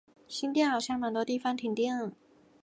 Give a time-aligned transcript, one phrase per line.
[0.27, 2.11] 新店好像蛮多地方停电了